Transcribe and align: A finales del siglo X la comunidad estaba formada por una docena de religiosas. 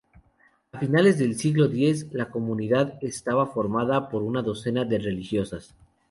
A 0.71 0.79
finales 0.79 1.19
del 1.19 1.37
siglo 1.37 1.65
X 1.67 2.07
la 2.11 2.31
comunidad 2.31 2.95
estaba 3.03 3.45
formada 3.53 4.09
por 4.09 4.23
una 4.23 4.41
docena 4.41 4.83
de 4.83 4.97
religiosas. 4.97 5.75